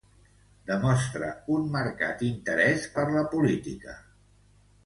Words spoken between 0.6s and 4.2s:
Demostra un marcat interès per la política.